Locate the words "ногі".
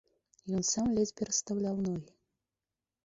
1.89-2.11